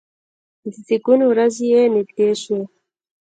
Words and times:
د 0.71 0.73
زیږون 0.85 1.19
ورځې 1.31 1.65
یې 1.73 1.81
نږدې 1.95 2.29
شوې. 2.41 2.61